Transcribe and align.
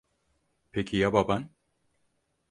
Peki 0.71 0.97
ya 0.97 1.13
baban? 1.13 1.49